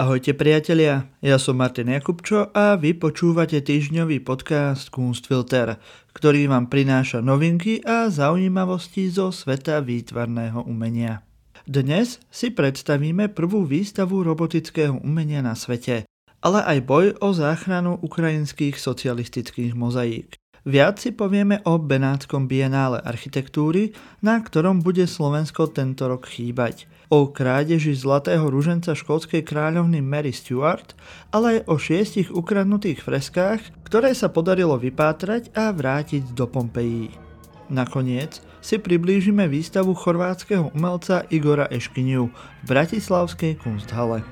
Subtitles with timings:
[0.00, 5.76] Ahojte priatelia, ja som Martin Jakubčo a vy počúvate týždňový podcast Kunstfilter,
[6.16, 11.20] ktorý vám prináša novinky a zaujímavosti zo sveta výtvarného umenia.
[11.68, 16.08] Dnes si predstavíme prvú výstavu robotického umenia na svete,
[16.40, 20.40] ale aj boj o záchranu ukrajinských socialistických mozaík.
[20.64, 23.92] Viac si povieme o Benátskom bienále architektúry,
[24.24, 26.88] na ktorom bude Slovensko tento rok chýbať.
[27.10, 30.94] O krádeži zlatého ruženca škótskej kráľovny Mary Stuart,
[31.34, 37.10] ale aj o šiestich ukradnutých freskách, ktoré sa podarilo vypátrať a vrátiť do Pompejí.
[37.66, 44.22] Nakoniec si priblížime výstavu chorvátskeho umelca Igora Eškiniu v Bratislavskej kunsthale.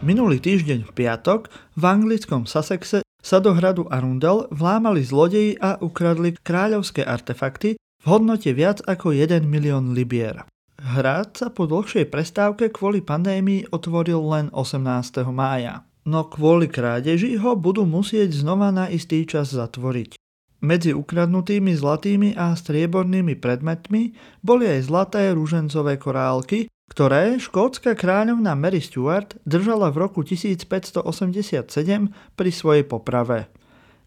[0.00, 6.36] Minulý týždeň v piatok v anglickom Sussexe sa do hradu Arundel vlámali zlodeji a ukradli
[6.36, 10.44] kráľovské artefakty v hodnote viac ako 1 milión libier.
[10.76, 15.24] Hrad sa po dlhšej prestávke kvôli pandémii otvoril len 18.
[15.32, 20.20] mája, no kvôli krádeži ho budú musieť znova na istý čas zatvoriť.
[20.60, 28.78] Medzi ukradnutými zlatými a striebornými predmetmi boli aj zlaté rúžencové korálky, ktoré škótska kráľovna Mary
[28.78, 31.66] Stuart držala v roku 1587
[32.36, 33.48] pri svojej poprave.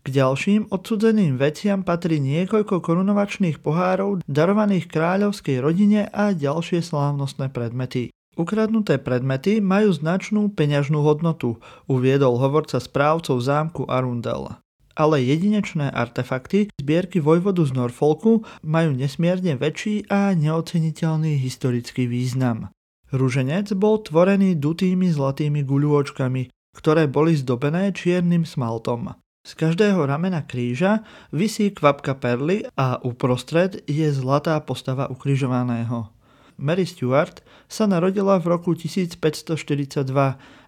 [0.07, 8.15] K ďalším odsudzeným veciam patrí niekoľko korunovačných pohárov darovaných kráľovskej rodine a ďalšie slávnostné predmety.
[8.37, 11.57] Ukradnuté predmety majú značnú peňažnú hodnotu,
[11.89, 14.61] uviedol hovorca správcov zámku Arundel.
[14.97, 22.73] Ale jedinečné artefakty zbierky vojvodu z Norfolku majú nesmierne väčší a neoceniteľný historický význam.
[23.13, 29.13] Rúženec bol tvorený dutými zlatými guľôčkami, ktoré boli zdobené čiernym smaltom.
[29.47, 36.16] Z každého ramena kríža visí kvapka perly a uprostred je zlatá postava ukrižovaného.
[36.57, 39.21] Mary Stuart sa narodila v roku 1542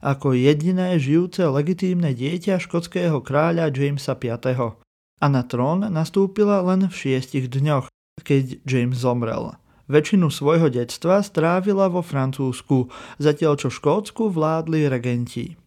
[0.06, 4.78] ako jediné žijúce legitímne dieťa škotského kráľa Jamesa V.
[5.20, 7.90] A na trón nastúpila len v šiestich dňoch,
[8.22, 9.58] keď James zomrel.
[9.90, 15.58] Väčšinu svojho detstva strávila vo Francúzsku, zatiaľ čo Škótsku vládli regenti.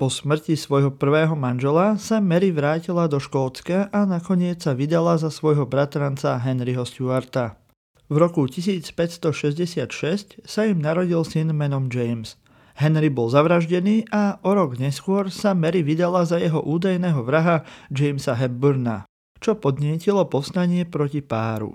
[0.00, 5.28] Po smrti svojho prvého manžela sa Mary vrátila do Škótska a nakoniec sa vydala za
[5.28, 7.60] svojho bratranca Henryho Stuarta.
[8.06, 12.38] V roku 1566 sa im narodil syn menom James.
[12.78, 18.38] Henry bol zavraždený a o rok neskôr sa Mary vydala za jeho údajného vraha Jamesa
[18.38, 19.10] Hepburna,
[19.42, 21.74] čo podnietilo povstanie proti páru.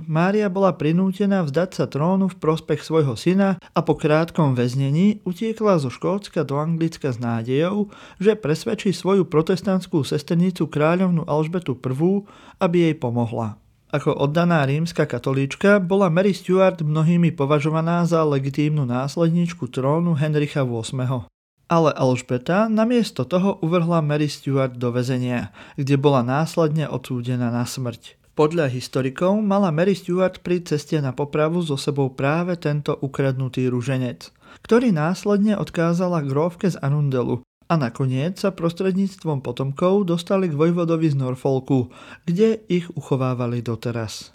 [0.00, 5.76] Mária bola prinútená vzdať sa trónu v prospech svojho syna a po krátkom väznení utiekla
[5.76, 12.24] zo Škótska do Anglicka s nádejou, že presvedčí svoju protestantskú sesternicu kráľovnu Alžbetu I,
[12.64, 13.60] aby jej pomohla.
[13.86, 21.30] Ako oddaná rímska katolíčka bola Mary Stuart mnohými považovaná za legitímnu následničku trónu Henricha VIII.
[21.70, 28.18] Ale Alžbeta namiesto toho uvrhla Mary Stuart do väzenia, kde bola následne odsúdená na smrť.
[28.34, 34.34] Podľa historikov mala Mary Stuart pri ceste na popravu so sebou práve tento ukradnutý ruženec,
[34.66, 41.16] ktorý následne odkázala grófke z Arundelu a nakoniec sa prostredníctvom potomkov dostali k vojvodovi z
[41.18, 41.90] Norfolku,
[42.22, 44.30] kde ich uchovávali doteraz.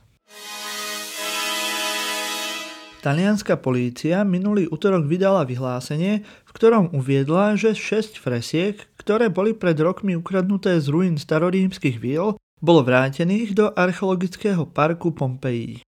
[3.02, 9.74] Talianská polícia minulý útorok vydala vyhlásenie, v ktorom uviedla, že 6 fresiek, ktoré boli pred
[9.82, 15.82] rokmi ukradnuté z ruín starorímskych víl, bolo vrátených do archeologického parku Pompeji.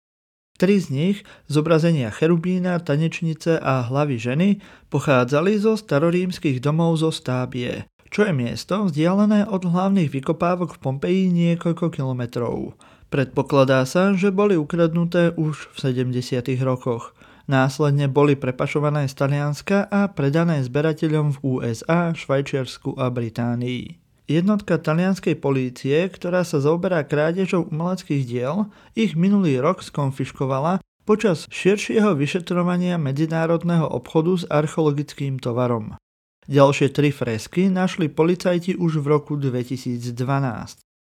[0.63, 1.19] Tri z nich,
[1.51, 4.49] zobrazenia cherubína, tanečnice a hlavy ženy,
[4.95, 11.23] pochádzali zo starorímskych domov zo Stábie, čo je miesto vzdialené od hlavných vykopávok v Pompeji
[11.35, 12.79] niekoľko kilometrov.
[13.11, 16.47] Predpokladá sa, že boli ukradnuté už v 70.
[16.63, 17.11] rokoch.
[17.51, 24.02] Následne boli prepašované z Talianska a predané zberateľom v USA, Švajčiarsku a Británii.
[24.31, 32.15] Jednotka talianskej polície, ktorá sa zaoberá krádežou umeleckých diel, ich minulý rok skonfiškovala počas širšieho
[32.15, 35.99] vyšetrovania medzinárodného obchodu s archeologickým tovarom.
[36.47, 40.07] Ďalšie tri fresky našli policajti už v roku 2012.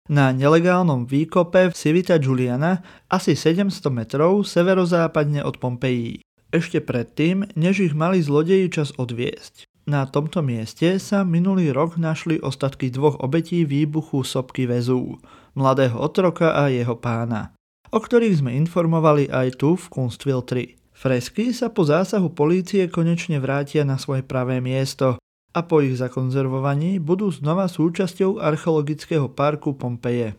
[0.08, 2.80] Na nelegálnom výkope v Civita Giuliana
[3.12, 6.24] asi 700 metrov severozápadne od Pompejí.
[6.48, 9.68] Ešte predtým, než ich mali zlodeji čas odviesť.
[9.88, 15.16] Na tomto mieste sa minulý rok našli ostatky dvoch obetí výbuchu sopky väzú,
[15.56, 17.56] mladého otroka a jeho pána,
[17.88, 20.92] o ktorých sme informovali aj tu v Kunstville 3.
[20.92, 25.24] Fresky sa po zásahu polície konečne vrátia na svoje pravé miesto
[25.56, 30.36] a po ich zakonzervovaní budú znova súčasťou archeologického parku Pompeje.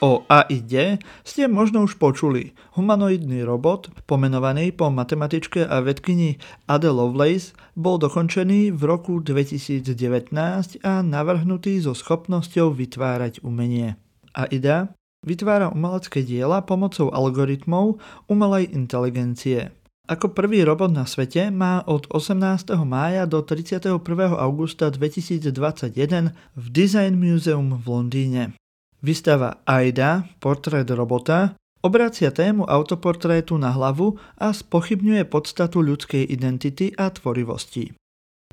[0.00, 2.56] O AID ste možno už počuli.
[2.72, 10.32] Humanoidný robot, pomenovaný po matematičke a vedkyni Ada Lovelace, bol dokončený v roku 2019
[10.80, 14.00] a navrhnutý so schopnosťou vytvárať umenie.
[14.32, 19.68] AIDA vytvára umelecké diela pomocou algoritmov umelej inteligencie.
[20.08, 22.72] Ako prvý robot na svete má od 18.
[22.88, 24.00] mája do 31.
[24.32, 28.56] augusta 2021 v Design Museum v Londýne.
[29.00, 37.08] Výstava AIDA, portrét robota, obracia tému autoportrétu na hlavu a spochybňuje podstatu ľudskej identity a
[37.08, 37.96] tvorivosti.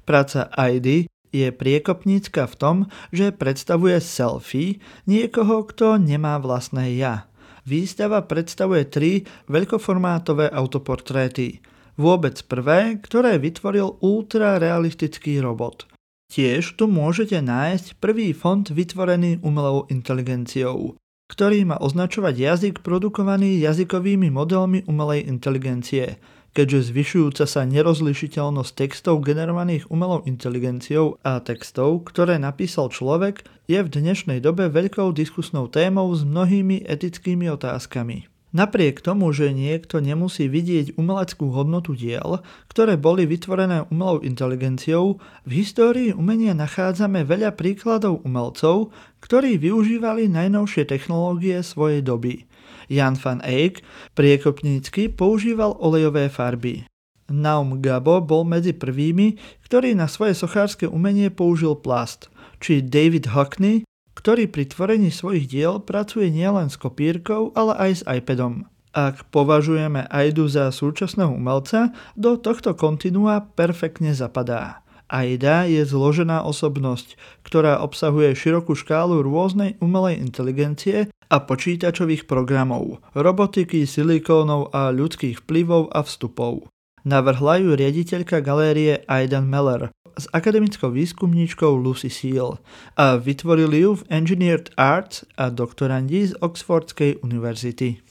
[0.07, 2.77] Práca AIDY je priekopnícka v tom,
[3.11, 7.27] že predstavuje selfie niekoho, kto nemá vlastné ja.
[7.67, 9.11] Výstava predstavuje tri
[9.51, 11.59] veľkoformátové autoportréty.
[11.99, 15.91] Vôbec prvé, ktoré vytvoril ultrarealistický robot–
[16.27, 20.99] Tiež tu môžete nájsť prvý fond vytvorený umelou inteligenciou,
[21.31, 26.19] ktorý má označovať jazyk produkovaný jazykovými modelmi umelej inteligencie,
[26.51, 33.91] keďže zvyšujúca sa nerozlišiteľnosť textov generovaných umelou inteligenciou a textov, ktoré napísal človek, je v
[33.91, 38.36] dnešnej dobe veľkou diskusnou témou s mnohými etickými otázkami.
[38.55, 42.39] Napriek tomu, že niekto nemusí vidieť umeleckú hodnotu diel,
[42.71, 50.87] ktoré boli vytvorené umelou inteligenciou, v histórii umenia nachádzame veľa príkladov umelcov, ktorí využívali najnovšie
[50.87, 52.47] technológie svojej doby.
[52.87, 53.83] Jan van Eyck
[54.15, 56.87] priekopnícky používal olejové farby.
[57.27, 59.35] Naum Gabo bol medzi prvými,
[59.67, 62.31] ktorý na svoje sochárske umenie použil plast,
[62.63, 63.86] či David Hockney
[64.17, 68.65] ktorý pri tvorení svojich diel pracuje nielen s kopírkou, ale aj s iPadom.
[68.97, 74.81] Ak považujeme Aidu za súčasného umelca, do tohto kontinua perfektne zapadá.
[75.07, 77.15] AIDA je zložená osobnosť,
[77.45, 85.93] ktorá obsahuje širokú škálu rôznej umelej inteligencie a počítačových programov, robotiky, silikónov a ľudských vplyvov
[85.95, 86.67] a vstupov.
[87.07, 92.59] Navrhla ju riaditeľka galérie Aidan Meller, s akademickou výskumníčkou Lucy Seal
[92.99, 98.03] a vytvorili ju v Engineered Arts a doktorandi z Oxfordskej univerzity.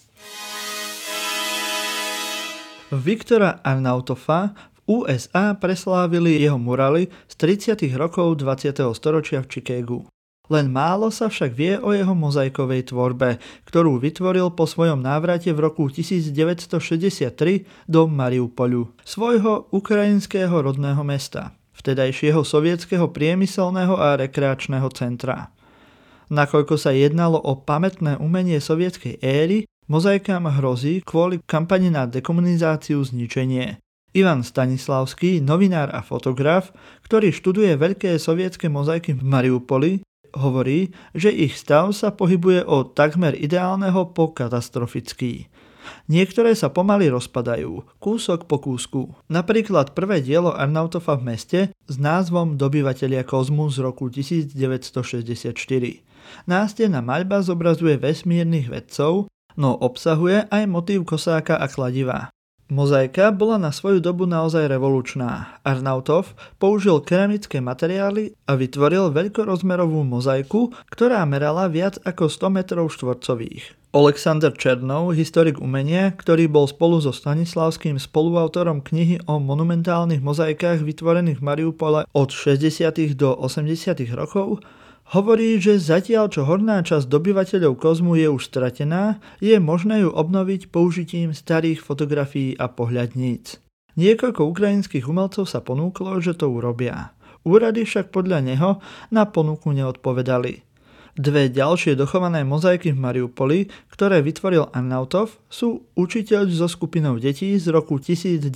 [2.88, 8.00] Viktora Arnautofa v USA preslávili jeho murály z 30.
[8.00, 8.81] rokov 20.
[8.96, 10.08] storočia v Chicagu.
[10.46, 15.58] Len málo sa však vie o jeho mozaikovej tvorbe, ktorú vytvoril po svojom návrate v
[15.66, 17.31] roku 1963
[17.90, 25.52] do Mariupolu, svojho ukrajinského rodného mesta vtedajšieho sovietského priemyselného a rekreačného centra.
[26.26, 33.78] Nakoľko sa jednalo o pamätné umenie sovietskej éry, mozaikám hrozí kvôli kampani na dekomunizáciu zničenie.
[34.16, 36.72] Ivan Stanislavský, novinár a fotograf,
[37.04, 39.92] ktorý študuje veľké sovietské mozaiky v Mariupoli,
[40.34, 45.46] hovorí, že ich stav sa pohybuje od takmer ideálneho po katastrofický.
[46.06, 49.14] Niektoré sa pomaly rozpadajú, kúsok po kúsku.
[49.31, 55.55] Napríklad prvé dielo Arnautofa v meste s názvom Dobyvatelia kozmu z roku 1964.
[56.46, 62.34] Nástená maľba zobrazuje vesmírnych vedcov, no obsahuje aj motív kosáka a kladiva.
[62.66, 65.62] Mozaika bola na svoju dobu naozaj revolučná.
[65.62, 73.70] Arnautov použil keramické materiály a vytvoril veľkorozmerovú mozaiku, ktorá merala viac ako 100 metrov štvorcových.
[73.94, 81.38] Alexander Černov, historik umenia, ktorý bol spolu so Stanislavským spoluautorom knihy o monumentálnych mozaikách vytvorených
[81.38, 83.14] v Mariupole od 60.
[83.14, 83.94] do 80.
[84.11, 84.58] rokov,
[85.14, 90.75] Hovorí, že zatiaľ čo horná časť dobyvateľov kozmu je už stratená, je možné ju obnoviť
[90.75, 93.62] použitím starých fotografií a pohľadníc.
[93.94, 97.14] Niekoľko ukrajinských umelcov sa ponúklo, že to urobia.
[97.46, 98.82] Úrady však podľa neho
[99.14, 100.66] na ponuku neodpovedali.
[101.16, 107.70] Dve ďalšie dochované mozaiky v Mariupoli, ktoré vytvoril Arnautov, sú učiteľ so skupinou detí z
[107.70, 108.50] roku 1965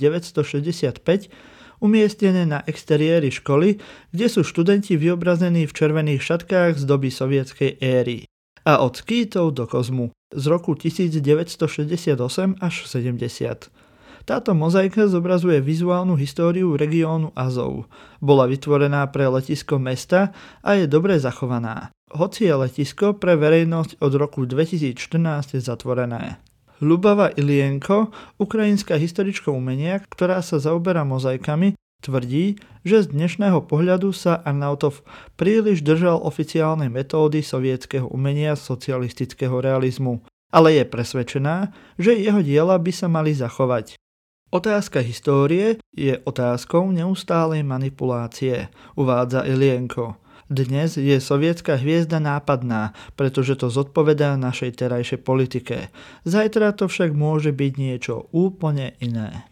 [1.81, 3.81] umiestnené na exteriéri školy,
[4.13, 8.29] kde sú študenti vyobrazení v červených šatkách z doby sovietskej éry
[8.65, 13.73] a od skýtov do kozmu z roku 1968 až 70.
[14.21, 17.89] Táto mozaika zobrazuje vizuálnu históriu regiónu Azov.
[18.21, 20.29] Bola vytvorená pre letisko mesta
[20.61, 21.89] a je dobre zachovaná.
[22.13, 26.37] Hoci je letisko pre verejnosť od roku 2014 zatvorené.
[26.81, 28.09] Lubava Ilienko,
[28.41, 35.05] ukrajinská historička umenia, ktorá sa zaoberá mozaikami, tvrdí, že z dnešného pohľadu sa Arnautov
[35.37, 41.69] príliš držal oficiálnej metódy sovietského umenia socialistického realizmu, ale je presvedčená,
[42.01, 44.01] že jeho diela by sa mali zachovať.
[44.49, 50.17] Otázka histórie je otázkou neustálej manipulácie, uvádza Ilienko.
[50.51, 55.87] Dnes je sovietská hviezda nápadná, pretože to zodpovedá našej terajšej politike.
[56.27, 59.47] Zajtra to však môže byť niečo úplne iné.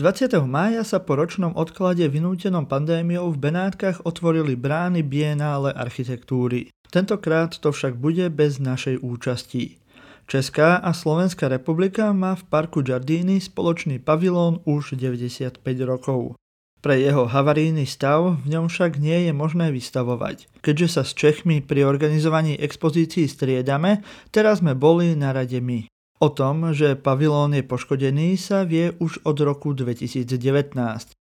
[0.00, 0.32] 20.
[0.48, 6.72] mája sa po ročnom odklade vynútenom pandémiou v Benátkach otvorili brány Bienále architektúry.
[6.88, 9.76] Tentokrát to však bude bez našej účasti.
[10.24, 16.40] Česká a Slovenská republika má v parku Giardini spoločný pavilón už 95 rokov.
[16.82, 20.50] Pre jeho havarijný stav v ňom však nie je možné vystavovať.
[20.66, 24.02] Keďže sa s Čechmi pri organizovaní expozícií striedame,
[24.34, 25.86] teraz sme boli na rade my.
[26.18, 30.26] O tom, že pavilón je poškodený, sa vie už od roku 2019.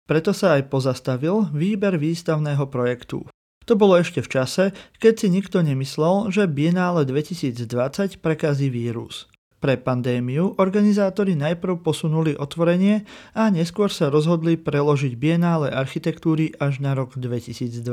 [0.06, 3.26] Preto sa aj pozastavil výber výstavného projektu.
[3.70, 4.64] To bolo ešte v čase,
[4.98, 9.29] keď si nikto nemyslel, že Biennále 2020 prekazí vírus.
[9.60, 13.04] Pre pandémiu organizátori najprv posunuli otvorenie
[13.36, 17.84] a neskôr sa rozhodli preložiť Biennále architektúry až na rok 2021.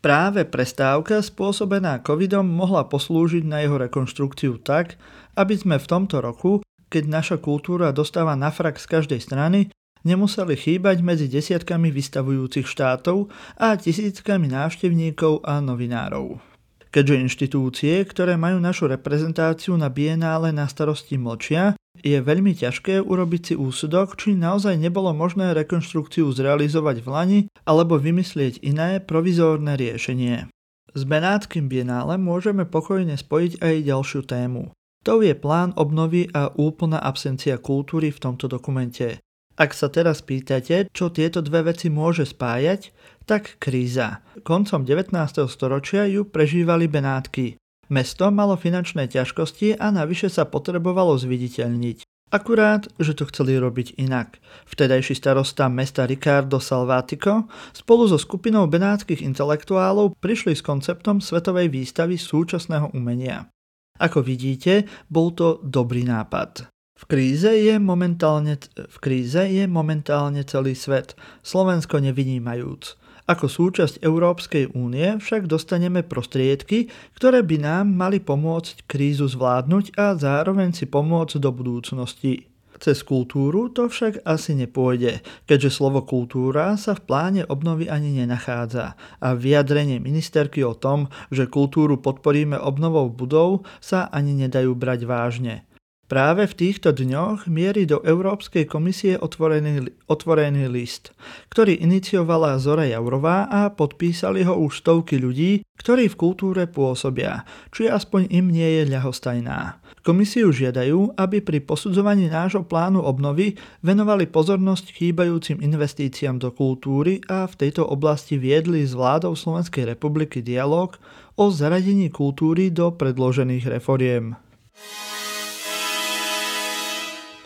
[0.00, 4.96] Práve prestávka spôsobená covidom mohla poslúžiť na jeho rekonštrukciu tak,
[5.36, 9.68] aby sme v tomto roku, keď naša kultúra dostáva na frak z každej strany,
[10.00, 13.28] nemuseli chýbať medzi desiatkami vystavujúcich štátov
[13.60, 16.57] a tisíckami návštevníkov a novinárov.
[16.88, 23.42] Keďže inštitúcie, ktoré majú našu reprezentáciu na bienále na starosti mlčia, je veľmi ťažké urobiť
[23.52, 30.48] si úsudok, či naozaj nebolo možné rekonštrukciu zrealizovať v Lani alebo vymyslieť iné provizórne riešenie.
[30.96, 34.72] S Benátskym bienále môžeme pokojne spojiť aj ďalšiu tému.
[35.04, 39.20] To je plán obnovy a úplná absencia kultúry v tomto dokumente.
[39.58, 42.94] Ak sa teraz pýtate, čo tieto dve veci môže spájať,
[43.26, 44.22] tak kríza.
[44.46, 45.10] Koncom 19.
[45.50, 47.58] storočia ju prežívali Benátky.
[47.90, 52.06] Mesto malo finančné ťažkosti a navyše sa potrebovalo zviditeľniť.
[52.30, 54.38] Akurát, že to chceli robiť inak.
[54.70, 62.14] Vtedajší starosta mesta Ricardo Salvatico spolu so skupinou benátskych intelektuálov prišli s konceptom svetovej výstavy
[62.14, 63.50] súčasného umenia.
[63.98, 66.77] Ako vidíte, bol to dobrý nápad.
[66.98, 71.14] V kríze je momentálne, v kríze je momentálne celý svet,
[71.46, 72.98] Slovensko nevynímajúc.
[73.30, 80.18] Ako súčasť Európskej únie však dostaneme prostriedky, ktoré by nám mali pomôcť krízu zvládnuť a
[80.18, 82.50] zároveň si pomôcť do budúcnosti.
[82.82, 88.98] Cez kultúru to však asi nepôjde, keďže slovo kultúra sa v pláne obnovy ani nenachádza
[89.22, 95.68] a vyjadrenie ministerky o tom, že kultúru podporíme obnovou budov sa ani nedajú brať vážne.
[96.08, 101.12] Práve v týchto dňoch mierí do Európskej komisie otvorený, otvorený list,
[101.52, 107.44] ktorý iniciovala Zora Jaurová a podpísali ho už stovky ľudí, ktorí v kultúre pôsobia,
[107.76, 109.84] či aspoň im nie je ľahostajná.
[110.00, 117.44] Komisiu žiadajú, aby pri posudzovaní nášho plánu obnovy venovali pozornosť chýbajúcim investíciám do kultúry a
[117.44, 120.96] v tejto oblasti viedli s vládou Slovenskej republiky dialog
[121.36, 124.40] o zaradení kultúry do predložených reforiem.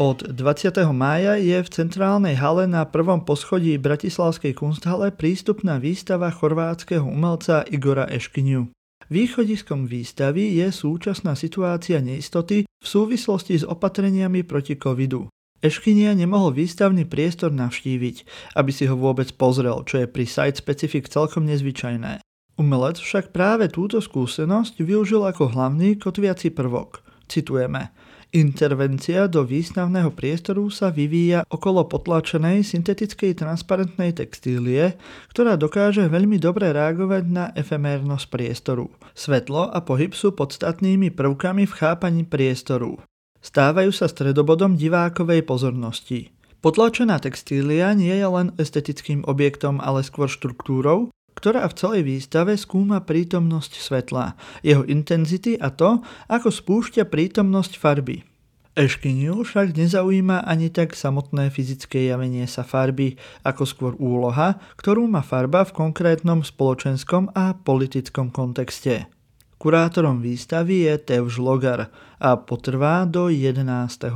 [0.03, 0.83] Od 20.
[0.91, 8.11] mája je v centrálnej hale na prvom poschodí Bratislavskej kunsthale prístupná výstava chorvátskeho umelca Igora
[8.11, 8.67] Eškiniu.
[9.07, 15.31] Východiskom výstavy je súčasná situácia neistoty v súvislosti s opatreniami proti covidu.
[15.63, 18.17] Eškinia nemohol výstavný priestor navštíviť,
[18.59, 22.19] aby si ho vôbec pozrel, čo je pri site specific celkom nezvyčajné.
[22.59, 27.07] Umelec však práve túto skúsenosť využil ako hlavný kotviaci prvok.
[27.31, 27.87] Citujeme–
[28.33, 34.97] Intervencia do výstavného priestoru sa vyvíja okolo potlačenej syntetickej transparentnej textílie,
[35.29, 38.89] ktorá dokáže veľmi dobre reagovať na efemérnosť priestoru.
[39.13, 43.05] Svetlo a pohyb sú podstatnými prvkami v chápaní priestoru.
[43.45, 46.33] Stávajú sa stredobodom divákovej pozornosti.
[46.65, 53.03] Potlačená textília nie je len estetickým objektom, ale skôr štruktúrou, ktorá v celej výstave skúma
[53.03, 58.27] prítomnosť svetla, jeho intenzity a to, ako spúšťa prítomnosť farby.
[58.73, 65.21] Eškiniu však nezaujíma ani tak samotné fyzické javenie sa farby, ako skôr úloha, ktorú má
[65.21, 69.13] farba v konkrétnom spoločenskom a politickom kontexte.
[69.61, 73.63] Kurátorom výstavy je Tevž Logar a potrvá do 11.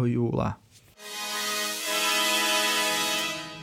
[0.09, 0.57] júla.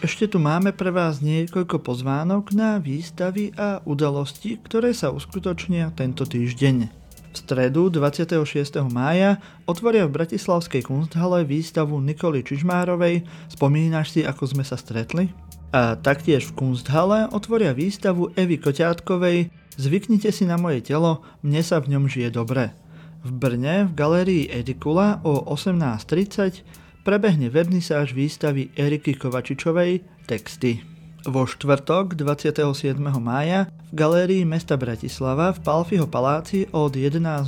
[0.04, 6.28] Ešte tu máme pre vás niekoľko pozvánok na výstavy a udalosti, ktoré sa uskutočnia tento
[6.28, 6.92] týždeň.
[7.32, 8.84] V stredu 26.
[8.92, 15.32] mája otvoria v Bratislavskej kunsthale výstavu Nikoli Čižmárovej Spomínaš si, ako sme sa stretli?
[15.72, 21.80] A taktiež v kunsthale otvoria výstavu Evy Koťátkovej Zvyknite si na moje telo, mne sa
[21.80, 22.76] v ňom žije dobre.
[23.24, 30.80] V Brne v galérii Edikula o 18.30 prebehne vernisáž výstavy Eriky Kovačičovej Texty.
[31.24, 33.00] Vo štvrtok 27.
[33.24, 37.48] mája v galérii mesta Bratislava v Palfiho paláci od 11.00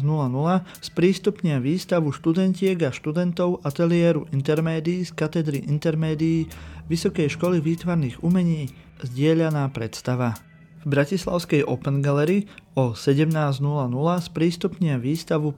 [0.79, 6.47] sprístupnia výstavu študentiek a študentov ateliéru intermédií z katedry intermédií
[6.87, 8.71] Vysokej školy výtvarných umení
[9.03, 10.54] Zdieľaná predstava.
[10.85, 12.45] V Bratislavskej Open Gallery
[12.77, 13.57] o 17.00
[14.21, 15.49] sprístupnia výstavu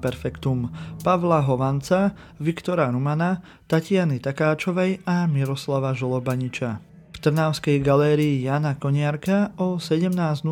[0.00, 0.72] Perfectum
[1.04, 6.80] Pavla Hovanca, Viktora Rumana, Tatiany Takáčovej a Miroslava Žolobaniča.
[7.20, 10.48] Trnavskej galérii Jana Koniarka o 17.00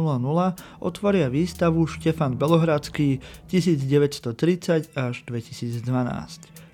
[0.85, 5.88] otvoria výstavu Štefan Belohradský 1930 až 2012.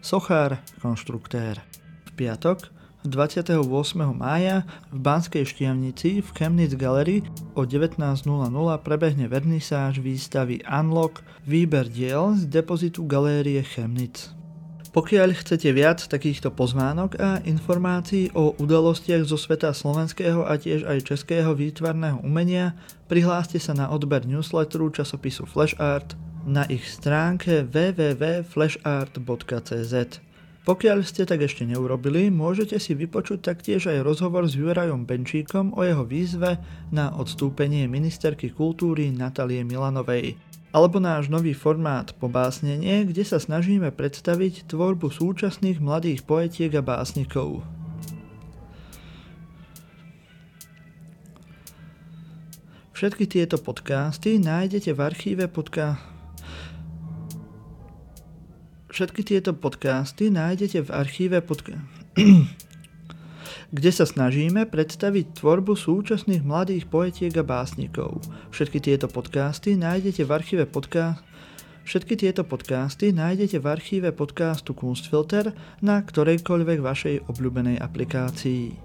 [0.03, 1.63] Sochár, konštruktér.
[2.03, 3.61] V piatok 28.
[4.17, 7.21] mája v Banskej Štiavnici v Chemnitz Gallery
[7.53, 8.25] o 19.00
[8.81, 14.33] prebehne vernisáž výstavy Unlock výber diel z depozitu galérie Chemnitz.
[14.97, 21.05] Pokiaľ chcete viac takýchto pozvánok a informácií o udalostiach zo sveta slovenského a tiež aj
[21.05, 22.73] českého výtvarného umenia,
[23.11, 26.17] prihláste sa na odber newsletteru časopisu Flash Art
[26.49, 30.25] na ich stránke www.flashart.cz.
[30.65, 35.85] Pokiaľ ste tak ešte neurobili, môžete si vypočuť taktiež aj rozhovor s Jurajom Benčíkom o
[35.85, 36.57] jeho výzve
[36.89, 40.41] na odstúpenie ministerky kultúry Natalie Milanovej
[40.75, 47.63] alebo náš nový formát Pobásnenie, kde sa snažíme predstaviť tvorbu súčasných mladých poetiek a básnikov.
[52.91, 56.14] Všetky tieto podcasty nájdete v archíve podka...
[58.95, 61.83] Všetky tieto podcasty nájdete v archíve podka...
[63.75, 68.23] kde sa snažíme predstaviť tvorbu súčasných mladých poetiek a básnikov.
[68.55, 71.27] Všetky tieto podcasty nájdete v archíve podcast
[71.83, 75.51] Všetky tieto podcasty nájdete v archíve podcastu Kunstfilter
[75.83, 78.84] na ktorejkoľvek vašej obľúbenej aplikácii.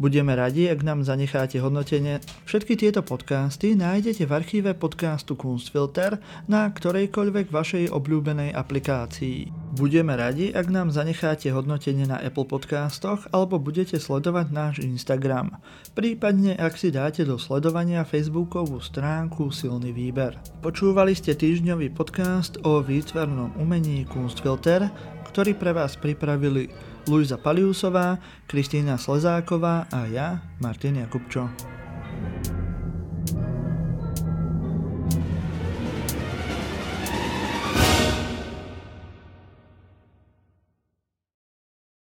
[0.00, 2.24] Budeme radi, ak nám zanecháte hodnotenie.
[2.48, 6.16] Všetky tieto podcasty nájdete v archíve podcastu Kunstfilter
[6.48, 9.52] na ktorejkoľvek vašej obľúbenej aplikácii.
[9.76, 15.60] Budeme radi, ak nám zanecháte hodnotenie na Apple podcastoch alebo budete sledovať náš Instagram.
[15.92, 20.32] Prípadne, ak si dáte do sledovania Facebookovú stránku Silný výber.
[20.64, 24.88] Počúvali ste týždňový podcast o výtvarnom umení Kunstfilter,
[25.28, 31.79] ktorý pre vás pripravili Luisa Paliusová, Kristýna Slezáková a ja, Martin Jakubčo.